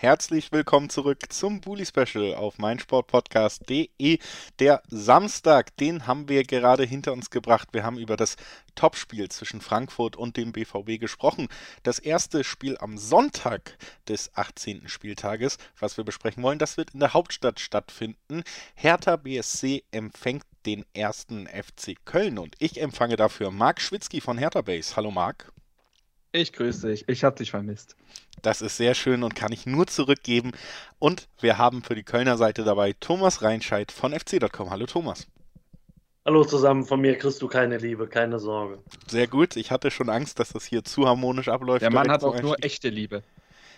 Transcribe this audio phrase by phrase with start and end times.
[0.00, 4.20] Herzlich willkommen zurück zum Bully Special auf meinsportpodcast.de.
[4.60, 7.70] Der Samstag, den haben wir gerade hinter uns gebracht.
[7.72, 8.36] Wir haben über das
[8.76, 11.48] Topspiel zwischen Frankfurt und dem BVB gesprochen.
[11.82, 13.76] Das erste Spiel am Sonntag
[14.06, 14.86] des 18.
[14.86, 18.44] Spieltages, was wir besprechen wollen, das wird in der Hauptstadt stattfinden.
[18.76, 24.62] Hertha BSC empfängt den ersten FC Köln und ich empfange dafür Marc Schwitzky von Hertha
[24.62, 24.94] Base.
[24.94, 25.52] Hallo Marc.
[26.38, 27.08] Ich grüße dich.
[27.08, 27.96] Ich habe dich vermisst.
[28.42, 30.52] Das ist sehr schön und kann ich nur zurückgeben.
[31.00, 34.70] Und wir haben für die Kölner Seite dabei Thomas Reinscheid von fc.com.
[34.70, 35.26] Hallo Thomas.
[36.24, 38.78] Hallo zusammen, von mir kriegst du keine Liebe, keine Sorge.
[39.08, 41.82] Sehr gut, ich hatte schon Angst, dass das hier zu harmonisch abläuft.
[41.82, 43.24] Der Mann hat auch nur echte Liebe.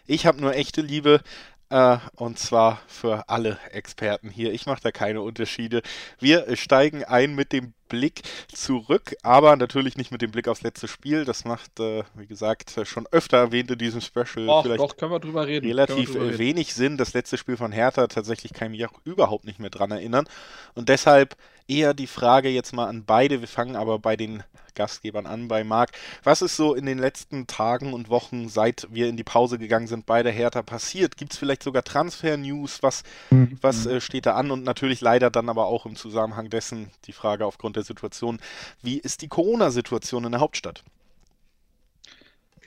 [0.06, 1.22] Ich habe nur echte Liebe.
[1.70, 4.52] Äh, und zwar für alle Experten hier.
[4.52, 5.83] Ich mache da keine Unterschiede.
[6.19, 10.89] Wir steigen ein mit dem Blick zurück, aber natürlich nicht mit dem Blick aufs letzte
[10.89, 11.25] Spiel.
[11.25, 15.12] Das macht, äh, wie gesagt, schon öfter erwähnt in diesem Special Och, vielleicht doch, können
[15.12, 15.67] wir drüber reden.
[15.67, 16.39] relativ drüber reden.
[16.39, 16.97] wenig Sinn.
[16.97, 20.27] Das letzte Spiel von Hertha tatsächlich kann ich mich auch überhaupt nicht mehr dran erinnern.
[20.75, 21.36] Und deshalb
[21.69, 23.41] eher die Frage jetzt mal an beide.
[23.41, 24.42] Wir fangen aber bei den
[24.75, 25.91] Gastgebern an, bei Marc.
[26.23, 29.87] Was ist so in den letzten Tagen und Wochen, seit wir in die Pause gegangen
[29.87, 31.17] sind, bei der Hertha passiert?
[31.17, 32.83] Gibt es vielleicht sogar Transfer-News?
[32.83, 33.59] Was, mhm.
[33.61, 34.51] was äh, steht da an?
[34.51, 38.41] Und natürlich leider dann aber auch im Zusammenhang dessen die Frage aufgrund der Situation,
[38.83, 40.83] wie ist die Corona-Situation in der Hauptstadt?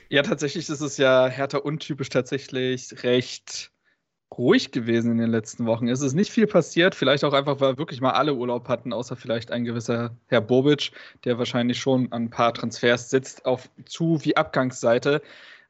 [0.08, 3.72] Ja, tatsächlich ist es ja Hertha untypisch tatsächlich recht
[4.36, 5.88] ruhig gewesen in den letzten Wochen.
[5.88, 9.16] Es ist nicht viel passiert, vielleicht auch einfach, weil wirklich mal alle Urlaub hatten, außer
[9.16, 10.90] vielleicht ein gewisser Herr Bobic,
[11.24, 15.22] der wahrscheinlich schon an ein paar Transfers sitzt, auf Zu- wie Abgangsseite.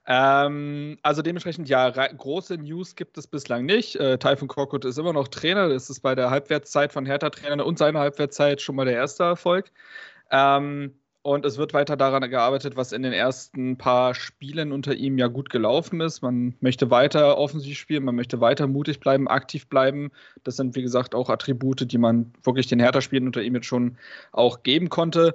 [0.06, 3.96] Ähm, also dementsprechend, ja, große News gibt es bislang nicht.
[3.96, 5.68] Äh, Typhon Korkut ist immer noch Trainer.
[5.68, 9.70] Das ist bei der Halbwertszeit von Hertha-Trainern und seiner Halbwertszeit schon mal der erste Erfolg.
[10.30, 10.94] Ähm,
[11.24, 15.28] und es wird weiter daran gearbeitet, was in den ersten paar Spielen unter ihm ja
[15.28, 16.20] gut gelaufen ist.
[16.20, 20.10] Man möchte weiter offensiv spielen, man möchte weiter mutig bleiben, aktiv bleiben.
[20.44, 23.96] Das sind, wie gesagt, auch Attribute, die man wirklich den Hertha-Spielen unter ihm jetzt schon
[24.32, 25.34] auch geben konnte.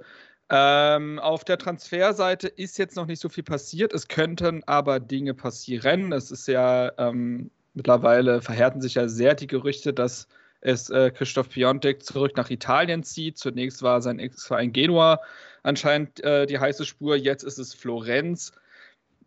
[0.52, 3.92] Ähm, auf der Transferseite ist jetzt noch nicht so viel passiert.
[3.92, 6.12] Es könnten aber Dinge passieren.
[6.12, 10.28] Es ist ja ähm, mittlerweile verhärten sich ja sehr die Gerüchte, dass
[10.62, 13.38] es äh, Christoph Piontek zurück nach Italien zieht.
[13.38, 15.20] Zunächst war sein Ex-Verein Genua
[15.64, 17.16] anscheinend äh, die heiße Spur.
[17.16, 18.52] Jetzt ist es Florenz.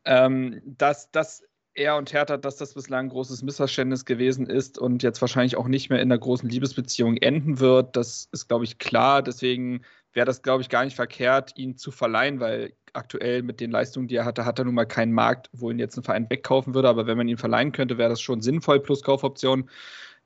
[0.05, 1.45] Ähm, dass, dass
[1.75, 5.69] er und Hertha, dass das bislang ein großes Missverständnis gewesen ist und jetzt wahrscheinlich auch
[5.69, 9.23] nicht mehr in einer großen Liebesbeziehung enden wird, das ist, glaube ich, klar.
[9.23, 9.83] Deswegen
[10.13, 14.09] wäre das, glaube ich, gar nicht verkehrt, ihn zu verleihen, weil aktuell mit den Leistungen,
[14.09, 16.75] die er hatte, hat er nun mal keinen Markt, wo ihn jetzt ein Verein wegkaufen
[16.75, 16.89] würde.
[16.89, 19.71] Aber wenn man ihn verleihen könnte, wäre das schon sinnvoll plus Kaufoption.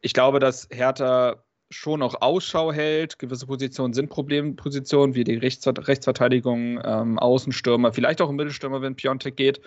[0.01, 3.19] Ich glaube, dass Hertha schon auch Ausschau hält.
[3.19, 8.97] Gewisse Positionen sind Problempositionen, wie die Rechts Rechtsverteidigung, ähm, Außenstürmer, vielleicht auch ein Mittelstürmer, wenn
[8.97, 9.61] Piontek geht.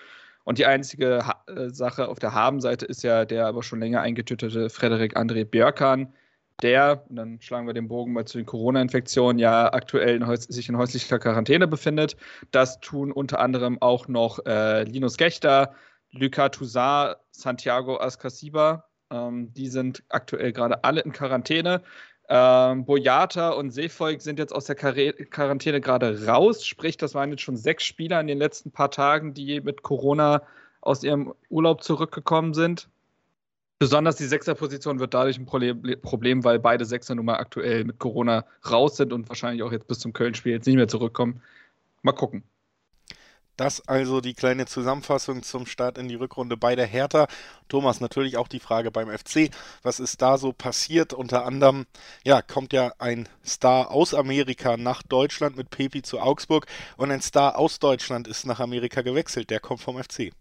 [0.46, 4.02] Und die einzige ha äh, Sache auf der Habenseite ist ja der aber schon länger
[4.02, 6.14] eingetütete Frederik André Björkan,
[6.62, 10.68] der, und dann schlagen wir den Bogen mal zu den Corona-Infektionen, ja aktuell in sich
[10.68, 12.18] in häuslicher Quarantäne befindet.
[12.52, 15.74] Das tun unter anderem auch noch äh, Linus Gechter,
[16.12, 21.82] Luca Toussaint, Santiago Ascasiba, ähm, die sind aktuell gerade alle in Quarantäne.
[22.32, 26.64] Ähm, Boyata und Seefolk sind jetzt aus der Quar Quarantäne gerade raus.
[26.64, 30.44] Sprich, das waren jetzt schon sechs Spieler in den letzten paar Tagen, die mit Corona
[30.82, 32.88] aus ihrem Urlaub zurückgekommen sind.
[33.80, 38.46] Besonders die Sechserposition wird dadurch ein Problem, weil beide Sechser nun mal aktuell mit Corona
[38.70, 41.42] raus sind und wahrscheinlich auch jetzt bis zum Köln-Spiel jetzt nicht mehr zurückkommen.
[42.04, 42.44] Mal gucken.
[43.60, 47.28] Das also die kleine Zusammenfassung zum Start in die Rückrunde bei der Hertha.
[47.68, 49.50] Thomas, natürlich auch die Frage beim FC.
[49.84, 51.12] Was ist da so passiert?
[51.12, 51.86] Unter anderem,
[52.24, 57.22] ja, kommt ja ein Star aus Amerika nach Deutschland mit Pepi zu Augsburg und ein
[57.22, 59.50] Star aus Deutschland ist nach Amerika gewechselt.
[59.50, 60.32] Der kommt vom FC.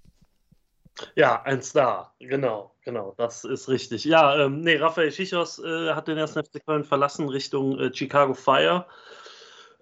[1.17, 4.05] Ja, ein Star, genau, genau, das ist richtig.
[4.05, 8.35] Ja, ähm, nee, Raphael Schichos äh, hat den ersten FC Köln verlassen Richtung äh, Chicago
[8.35, 8.87] Fire.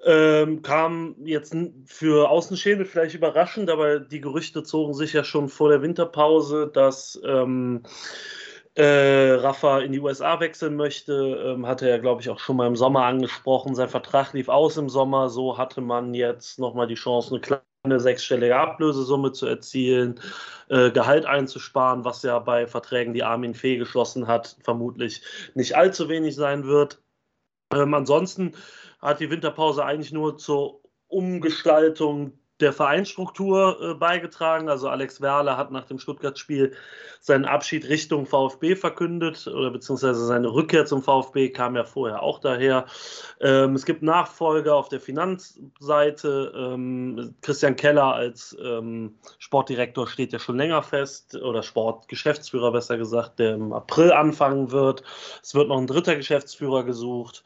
[0.04, 1.56] Ähm, kam jetzt
[1.86, 7.20] für Außenstehende vielleicht überraschend, aber die Gerüchte zogen sich ja schon vor der Winterpause, dass
[7.24, 7.82] ähm,
[8.76, 11.12] äh, Rafa in die USA wechseln möchte.
[11.46, 13.74] Ähm, hatte er, glaube ich, auch schon mal im Sommer angesprochen.
[13.74, 15.30] Sein Vertrag lief aus im Sommer.
[15.30, 20.20] So hatte man jetzt nochmal die Chance, eine kleine sechsstellige Ablösesumme zu erzielen,
[20.68, 25.22] äh, Gehalt einzusparen, was ja bei Verträgen, die Armin Fee geschlossen hat, vermutlich
[25.54, 27.00] nicht allzu wenig sein wird.
[27.72, 28.52] Ähm, ansonsten
[29.06, 34.68] hat die Winterpause eigentlich nur zur Umgestaltung der Vereinsstruktur äh, beigetragen.
[34.68, 36.72] Also Alex Werle hat nach dem Stuttgart-Spiel
[37.20, 42.40] seinen Abschied Richtung VfB verkündet oder beziehungsweise seine Rückkehr zum VfB kam ja vorher auch
[42.40, 42.86] daher.
[43.40, 46.52] Ähm, es gibt Nachfolger auf der Finanzseite.
[46.56, 53.38] Ähm, Christian Keller als ähm, Sportdirektor steht ja schon länger fest oder Sportgeschäftsführer besser gesagt,
[53.38, 55.02] der im April anfangen wird.
[55.42, 57.44] Es wird noch ein dritter Geschäftsführer gesucht.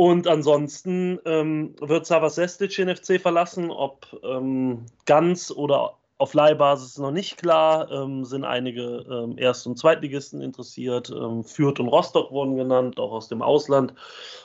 [0.00, 3.70] Und ansonsten ähm, wird Savas Sestic den FC verlassen.
[3.70, 7.92] Ob ähm, ganz oder auf Leihbasis noch nicht klar.
[7.92, 11.10] Ähm, sind einige ähm, Erst- und Zweitligisten interessiert.
[11.10, 13.92] Ähm, Fürth und Rostock wurden genannt, auch aus dem Ausland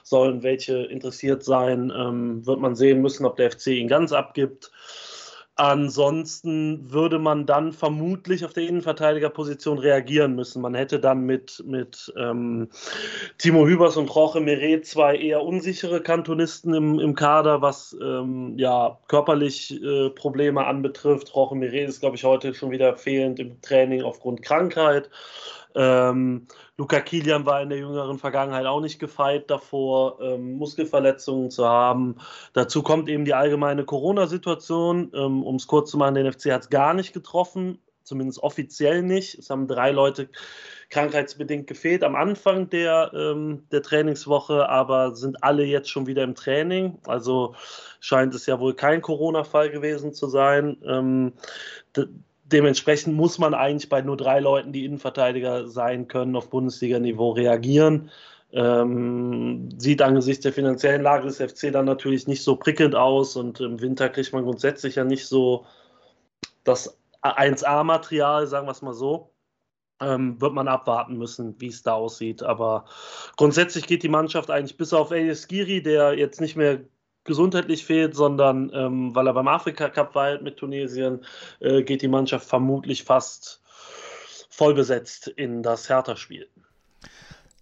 [0.04, 1.90] sollen welche interessiert sein.
[1.96, 4.74] Ähm, wird man sehen müssen, ob der FC ihn ganz abgibt.
[5.57, 10.62] Ansonsten würde man dann vermutlich auf der Innenverteidigerposition reagieren müssen.
[10.62, 12.68] Man hätte dann mit, mit ähm,
[13.38, 19.00] Timo Hübers und Roche Meret zwei eher unsichere Kantonisten im, im Kader, was ähm, ja,
[19.07, 21.34] körperlich äh, Probleme anbetrifft.
[21.34, 25.10] Roche Meret ist, glaube ich, heute schon wieder fehlend im Training aufgrund Krankheit.
[25.75, 31.68] Ähm, Luca Kilian war in der jüngeren Vergangenheit auch nicht gefeit davor, ähm, Muskelverletzungen zu
[31.68, 32.16] haben.
[32.54, 35.12] Dazu kommt eben die allgemeine Corona-Situation.
[35.13, 39.04] Ähm, um es kurz zu machen, den FC hat es gar nicht getroffen, zumindest offiziell
[39.04, 39.38] nicht.
[39.38, 40.30] Es haben drei Leute
[40.89, 46.36] krankheitsbedingt gefehlt am Anfang der, ähm, der Trainingswoche, aber sind alle jetzt schon wieder im
[46.36, 47.00] Training.
[47.06, 47.56] Also
[48.00, 50.78] scheint es ja wohl kein Corona-Fall gewesen zu sein.
[50.86, 51.33] Ähm,
[52.56, 58.10] dementsprechend muss man eigentlich bei nur drei Leuten, die Innenverteidiger sein können, auf Bundesliga-Niveau reagieren.
[58.54, 63.60] Ähm, sieht angesichts der finanziellen Lage des FC dann natürlich nicht so prickelnd aus und
[63.60, 65.66] im Winter kriegt man grundsätzlich ja nicht so
[66.63, 69.31] das 1A-Material, sagen wir es mal so.
[70.00, 72.42] Ähm, wird man abwarten müssen, wie es da aussieht.
[72.42, 72.86] Aber
[73.36, 76.86] grundsätzlich geht die Mannschaft eigentlich bis auf Elias Giri, der jetzt nicht mehr
[77.25, 81.25] gesundheitlich fehlt, sondern ähm, weil er beim Afrika Cup war mit Tunesien,
[81.60, 83.62] äh, geht die Mannschaft vermutlich fast
[84.50, 86.48] voll besetzt in das Hertha-Spiel.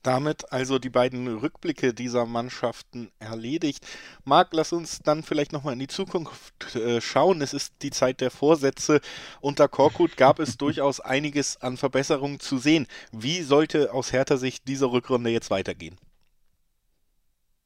[0.03, 3.87] Damit also die beiden Rückblicke dieser Mannschaften erledigt.
[4.25, 7.41] Marc, lass uns dann vielleicht nochmal in die Zukunft äh, schauen.
[7.41, 8.99] Es ist die Zeit der Vorsätze.
[9.39, 12.85] Unter Korkut gab es durchaus einiges an Verbesserungen zu sehen.
[13.13, 15.97] Wie sollte aus Hertha Sicht diese Rückrunde jetzt weitergehen?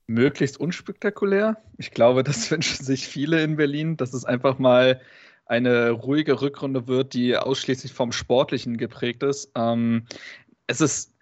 [0.07, 1.57] Möglichst unspektakulär.
[1.77, 5.01] Ich glaube, das wünschen sich viele in Berlin, dass es einfach mal
[5.45, 9.51] eine ruhige Rückrunde wird, die ausschließlich vom Sportlichen geprägt ist.
[9.56, 10.06] Ähm,
[10.68, 11.13] es ist,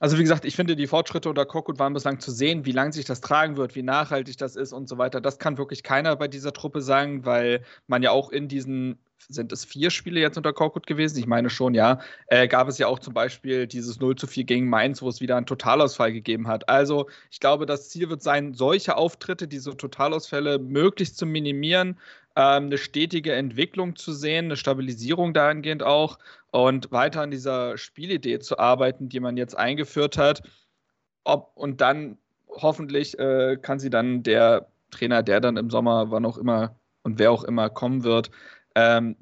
[0.00, 2.92] also wie gesagt, ich finde, die Fortschritte unter Korkut waren bislang zu sehen, wie lange
[2.92, 5.20] sich das tragen wird, wie nachhaltig das ist und so weiter.
[5.20, 8.98] Das kann wirklich keiner bei dieser Truppe sagen, weil man ja auch in diesen
[9.28, 11.18] sind es vier Spiele jetzt unter Korkut gewesen?
[11.18, 12.00] Ich meine schon, ja.
[12.28, 15.20] Äh, gab es ja auch zum Beispiel dieses 0 zu 4 gegen Mainz, wo es
[15.20, 16.68] wieder einen Totalausfall gegeben hat.
[16.68, 21.98] Also, ich glaube, das Ziel wird sein, solche Auftritte, diese Totalausfälle möglichst zu minimieren,
[22.36, 26.18] ähm, eine stetige Entwicklung zu sehen, eine Stabilisierung dahingehend auch
[26.50, 30.42] und weiter an dieser Spielidee zu arbeiten, die man jetzt eingeführt hat.
[31.24, 36.24] Ob, und dann hoffentlich äh, kann sie dann der Trainer, der dann im Sommer, wann
[36.24, 38.30] auch immer und wer auch immer kommen wird,
[38.76, 39.16] ähm,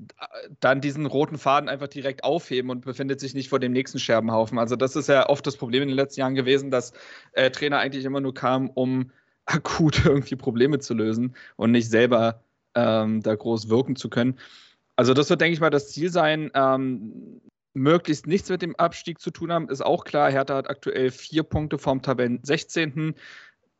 [0.59, 4.59] dann diesen roten Faden einfach direkt aufheben und befindet sich nicht vor dem nächsten Scherbenhaufen.
[4.59, 6.93] Also das ist ja oft das Problem in den letzten Jahren gewesen, dass
[7.35, 9.13] äh, Trainer eigentlich immer nur kamen, um
[9.47, 12.43] akut irgendwie Probleme zu lösen und nicht selber
[12.75, 14.41] ähm, da groß wirken zu können.
[14.97, 16.51] Also das wird, denke ich mal, das Ziel sein.
[16.55, 17.41] Ähm,
[17.75, 20.33] möglichst nichts mit dem Abstieg zu tun haben, ist auch klar.
[20.33, 23.15] Hertha hat aktuell vier Punkte vom Tabellen 16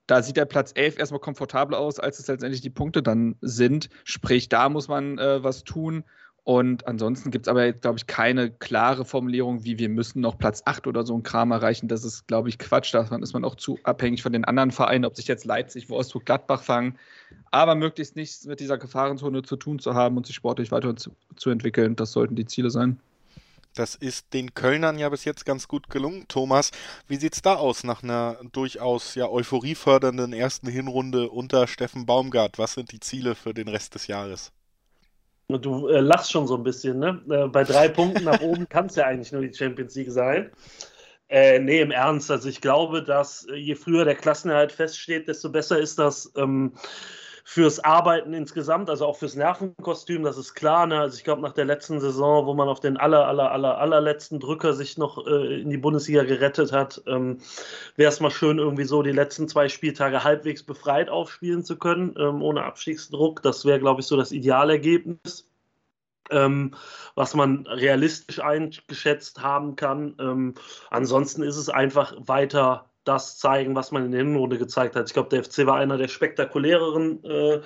[0.07, 3.89] da sieht der Platz 11 erstmal komfortabler aus, als es letztendlich die Punkte dann sind.
[4.05, 6.05] Sprich, da muss man äh, was tun.
[6.45, 10.61] Und ansonsten gibt es aber glaube ich, keine klare Formulierung, wie wir müssen noch Platz
[10.67, 11.89] 8 oder so ein Kram erreichen.
[11.89, 12.93] Das ist, glaube ich, Quatsch.
[12.93, 16.27] Davon ist man auch zu abhängig von den anderen Vereinen, ob sich jetzt Leipzig, Wolfsburg,
[16.27, 16.99] Gladbach fangen.
[17.51, 21.17] Aber möglichst nichts mit dieser Gefahrenzone zu tun zu haben und sich sportlich weiter zu,
[21.35, 21.97] zu entwickeln.
[21.97, 23.01] Das sollten die Ziele sein.
[23.75, 26.27] Das ist den Kölnern ja bis jetzt ganz gut gelungen.
[26.29, 26.71] Thomas,
[27.09, 32.59] wie sieht es da aus nach einer durchaus ja euphoriefördernden ersten Hinrunde unter Steffen Baumgart?
[32.59, 34.53] Was sind die Ziele für den Rest des Jahres?
[35.49, 37.21] Du äh, lachst schon so ein bisschen, ne?
[37.29, 40.51] Äh, bei drei Punkten nach oben kann es ja eigentlich nur die Champions League sein.
[41.29, 42.31] Äh, nee, im Ernst.
[42.31, 46.33] Also ich glaube, dass äh, je früher der Klassenerhalt feststeht, desto besser ist das.
[46.37, 46.73] Ähm,
[47.47, 50.87] fürs Arbeiten insgesamt, also auch fürs Nervenkostüm, das ist klar.
[50.87, 50.99] Ne?
[50.99, 54.41] Also ich glaube, nach der letzten Saison, wo man auf den aller, aller, aller, allerletzten
[54.41, 57.39] Drücker sich noch äh, in die Bundesliga gerettet hat, ähm,
[57.97, 62.15] wäre es mal schön, irgendwie so die letzten zwei Spieltage halbwegs befreit aufspielen zu können,
[62.19, 63.43] ähm, ohne Abstiegsdruck.
[63.43, 65.51] Das wäre, glaube ich, so das Idealergebnis.
[66.31, 66.75] Ähm,
[67.15, 70.17] was man realistisch eingeschätzt haben kann.
[70.19, 70.55] Ähm,
[70.89, 75.07] ansonsten ist es einfach weiter das zeigen, was man in der Hinrunde gezeigt hat.
[75.07, 77.61] Ich glaube, der FC war einer der spektakuläreren, äh,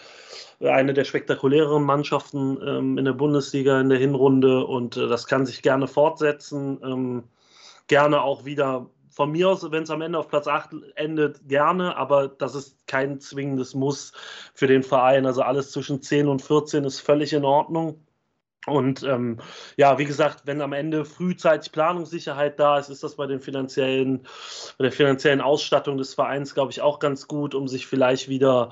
[0.69, 5.47] eine der spektakuläreren Mannschaften ähm, in der Bundesliga in der Hinrunde und äh, das kann
[5.47, 6.81] sich gerne fortsetzen.
[6.83, 7.25] Ähm,
[7.87, 11.97] gerne auch wieder von mir aus, wenn es am Ende auf Platz 8 endet, gerne,
[11.97, 14.13] aber das ist kein zwingendes Muss
[14.55, 15.27] für den Verein.
[15.27, 18.01] Also alles zwischen 10 und 14 ist völlig in Ordnung.
[18.69, 19.39] Und ähm,
[19.77, 24.21] ja, wie gesagt, wenn am Ende frühzeitig Planungssicherheit da ist, ist das bei den finanziellen,
[24.79, 28.71] bei der finanziellen Ausstattung des Vereins, glaube ich, auch ganz gut, um sich vielleicht wieder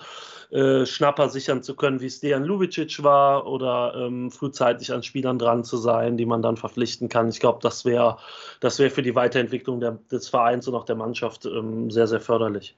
[0.51, 5.39] äh, Schnapper sichern zu können, wie es Dejan Lubicic war, oder ähm, frühzeitig an Spielern
[5.39, 7.29] dran zu sein, die man dann verpflichten kann.
[7.29, 8.19] Ich glaube, das wäre
[8.61, 12.21] das wär für die Weiterentwicklung der, des Vereins und auch der Mannschaft ähm, sehr, sehr
[12.21, 12.77] förderlich.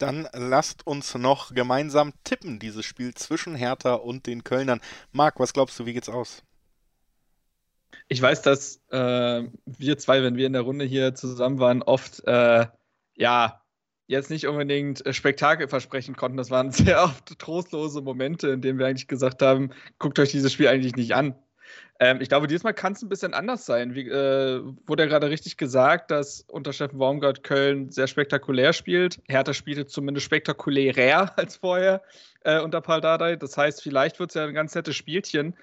[0.00, 4.80] Dann lasst uns noch gemeinsam tippen, dieses Spiel zwischen Hertha und den Kölnern.
[5.12, 6.42] Marc, was glaubst du, wie geht's aus?
[8.08, 12.24] Ich weiß, dass äh, wir zwei, wenn wir in der Runde hier zusammen waren, oft
[12.26, 12.66] äh,
[13.14, 13.62] ja
[14.06, 16.36] jetzt nicht unbedingt äh, Spektakel versprechen konnten.
[16.36, 20.52] Das waren sehr oft trostlose Momente, in denen wir eigentlich gesagt haben, guckt euch dieses
[20.52, 21.34] Spiel eigentlich nicht an.
[22.02, 23.94] Ähm, ich glaube, diesmal kann es ein bisschen anders sein.
[23.94, 29.20] Wie, äh, wurde ja gerade richtig gesagt, dass unter Steffen Baumgart Köln sehr spektakulär spielt.
[29.28, 32.02] Hertha spielte zumindest spektakulärer als vorher
[32.44, 33.36] äh, unter Paul Dardai.
[33.36, 35.54] Das heißt, vielleicht wird es ja ein ganz nettes Spielchen.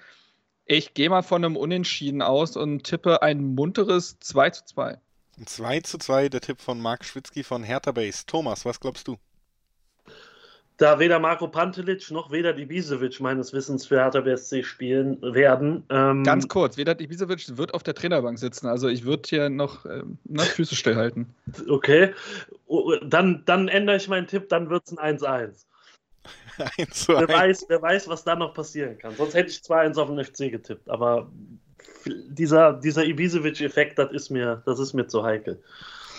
[0.64, 4.98] Ich gehe mal von einem Unentschieden aus und tippe ein munteres 2 zu 2.
[5.44, 8.26] 2 zu 2, der Tipp von Marc Schwitzky von Hertha Base.
[8.26, 9.16] Thomas, was glaubst du?
[10.78, 15.82] Da weder Marco Pantelic noch weder Ibisevic meines Wissens für Hertha BSC spielen werden.
[15.90, 18.68] Ähm, Ganz kurz, weder Ibisevic wird auf der Trainerbank sitzen.
[18.68, 21.26] Also ich würde hier noch ähm, na, Füße stillhalten.
[21.68, 22.14] Okay,
[23.02, 25.64] dann, dann ändere ich meinen Tipp, dann wird es ein 1-1.
[26.78, 27.28] 1 zu 1.
[27.28, 29.16] Wer weiß, wer weiß, was da noch passieren kann.
[29.16, 30.88] Sonst hätte ich 2-1 auf den FC getippt.
[30.88, 31.28] Aber
[32.06, 35.60] dieser, dieser Ibisevic-Effekt, das ist mir, das ist mir zu heikel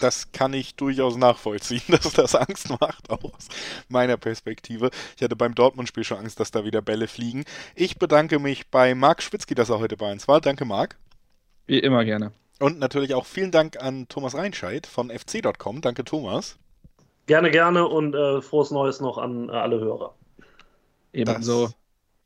[0.01, 3.47] das kann ich durchaus nachvollziehen, dass das Angst macht, auch aus
[3.87, 4.89] meiner Perspektive.
[5.15, 7.45] Ich hatte beim Dortmund-Spiel schon Angst, dass da wieder Bälle fliegen.
[7.75, 10.41] Ich bedanke mich bei Marc Schwitzky, dass er heute bei uns war.
[10.41, 10.97] Danke, Marc.
[11.67, 12.31] Wie immer gerne.
[12.59, 15.81] Und natürlich auch vielen Dank an Thomas Reinscheid von fc.com.
[15.81, 16.57] Danke, Thomas.
[17.25, 20.15] Gerne, gerne und äh, frohes Neues noch an äh, alle Hörer.
[21.13, 21.69] Ebenso.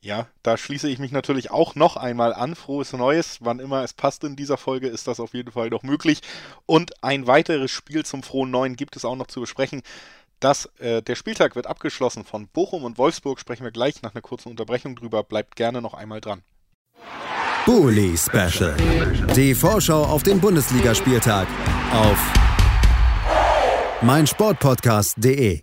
[0.04, 2.56] Ja, da schließe ich mich natürlich auch noch einmal an.
[2.56, 5.82] Frohes Neues, wann immer es passt in dieser Folge, ist das auf jeden Fall noch
[5.82, 6.20] möglich.
[6.66, 9.80] Und ein weiteres Spiel zum frohen Neuen gibt es auch noch zu besprechen.
[10.40, 13.40] Das, äh, der Spieltag wird abgeschlossen von Bochum und Wolfsburg.
[13.40, 15.22] Sprechen wir gleich nach einer kurzen Unterbrechung drüber.
[15.22, 16.42] Bleibt gerne noch einmal dran.
[17.64, 18.76] Bully Special.
[19.34, 21.48] Die Vorschau auf den Bundesligaspieltag
[21.94, 22.18] auf
[24.02, 25.62] meinsportpodcast.de.